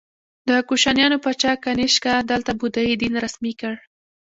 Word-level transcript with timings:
د 0.49 0.49
کوشانیانو 0.67 1.17
پاچا 1.23 1.51
کنیشکا 1.63 2.13
دلته 2.31 2.51
بودايي 2.59 2.93
دین 3.01 3.13
رسمي 3.25 3.53
کړ 3.61 3.73